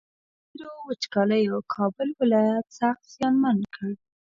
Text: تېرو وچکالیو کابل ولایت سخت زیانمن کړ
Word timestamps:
تېرو 0.49 0.71
وچکالیو 0.87 1.57
کابل 1.73 2.09
ولایت 2.19 2.67
سخت 2.79 3.03
زیانمن 3.13 3.57
کړ 3.75 3.89